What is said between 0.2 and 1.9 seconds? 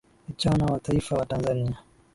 ichana wa taifa wa tanzania